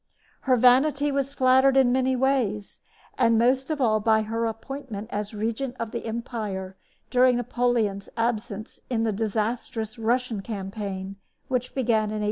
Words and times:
Her 0.49 0.57
vanity 0.57 1.11
was 1.11 1.35
flattered 1.35 1.77
in 1.77 1.91
many 1.91 2.15
ways, 2.15 2.81
and 3.19 3.37
most 3.37 3.69
of 3.69 3.79
all 3.79 3.99
by 3.99 4.23
her 4.23 4.45
appointment 4.47 5.07
as 5.11 5.35
regent 5.35 5.75
of 5.79 5.91
the 5.91 6.07
empire 6.07 6.75
during 7.11 7.35
Napoleon's 7.37 8.09
absence 8.17 8.79
in 8.89 9.03
the 9.03 9.11
disastrous 9.13 9.99
Russian 9.99 10.41
campaign 10.41 11.17
which 11.49 11.75
began 11.75 12.05
in 12.05 12.15
1812. 12.15 12.19